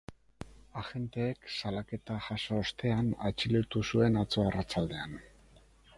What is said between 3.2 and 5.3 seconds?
atxilotu zuen atzo arratsaldean.